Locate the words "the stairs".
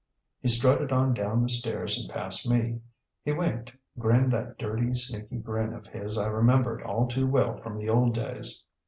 1.43-1.95